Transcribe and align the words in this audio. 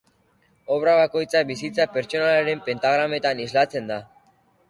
Obra 0.75 0.93
bakoitza 0.99 1.41
bizitza 1.49 1.85
pertsonalaren 1.97 2.65
pentagrametan 2.69 3.43
islatzen 3.45 3.93
da. 3.93 3.99